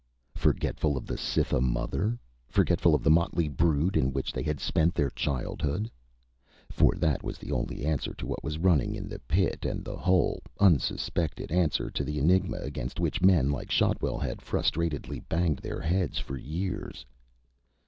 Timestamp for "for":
6.71-6.95, 16.17-16.35